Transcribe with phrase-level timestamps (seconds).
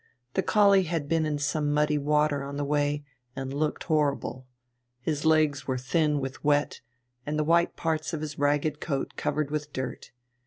[0.33, 3.03] The collie had been in some muddy water on the way,
[3.35, 4.47] and looked horrible.
[4.99, 6.81] His legs were thin with wet,
[7.23, 10.09] and the white parts of his ragged coat covered with dirt.